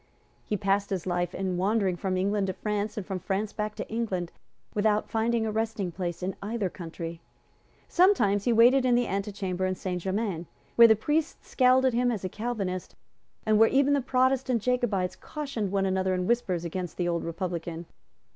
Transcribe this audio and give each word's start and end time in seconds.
He 0.43 0.57
passed 0.57 0.89
his 0.89 1.05
life 1.05 1.35
in 1.35 1.57
wandering 1.57 1.95
from 1.95 2.17
England 2.17 2.47
to 2.47 2.53
France 2.53 2.97
and 2.97 3.05
from 3.05 3.19
France 3.19 3.53
back 3.53 3.75
to 3.75 3.87
England, 3.87 4.31
without 4.73 5.11
finding 5.11 5.45
a 5.45 5.51
resting 5.51 5.91
place 5.91 6.23
in 6.23 6.35
either 6.41 6.71
country. 6.71 7.21
Sometimes 7.87 8.45
he 8.45 8.51
waited 8.51 8.83
in 8.83 8.95
the 8.95 9.05
antechamber 9.05 9.63
at 9.67 9.77
Saint 9.77 10.01
Germains, 10.01 10.47
where 10.75 10.87
the 10.87 10.95
priests 10.95 11.47
scowled 11.47 11.85
at 11.85 11.93
him 11.93 12.09
as 12.11 12.23
a 12.23 12.29
Calvinist, 12.29 12.95
and 13.45 13.59
where 13.59 13.69
even 13.69 13.93
the 13.93 14.01
Protestant 14.01 14.63
Jacobites 14.63 15.15
cautioned 15.15 15.71
one 15.71 15.85
another 15.85 16.15
in 16.15 16.25
whispers 16.25 16.65
against 16.65 16.97
the 16.97 17.07
old 17.07 17.23
Republican. 17.23 17.85